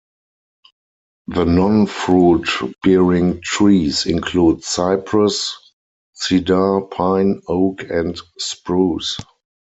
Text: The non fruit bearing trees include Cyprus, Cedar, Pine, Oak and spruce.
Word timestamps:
The 1.27 1.45
non 1.45 1.85
fruit 1.85 2.49
bearing 2.81 3.39
trees 3.43 4.07
include 4.07 4.63
Cyprus, 4.63 5.55
Cedar, 6.13 6.81
Pine, 6.89 7.43
Oak 7.47 7.83
and 7.83 8.19
spruce. 8.39 9.19